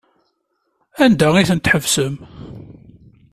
[1.03, 2.15] Anda ay tent-tḥebsem?